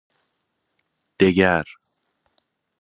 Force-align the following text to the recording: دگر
دگر 1.19 1.65